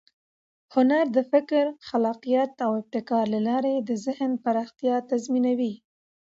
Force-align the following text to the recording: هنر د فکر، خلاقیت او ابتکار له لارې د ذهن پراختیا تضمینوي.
هنر 0.73 1.05
د 1.15 1.17
فکر، 1.31 1.65
خلاقیت 1.87 2.51
او 2.65 2.71
ابتکار 2.81 3.25
له 3.35 3.39
لارې 3.47 3.73
د 3.79 3.89
ذهن 4.05 4.31
پراختیا 4.43 4.95
تضمینوي. 5.11 5.73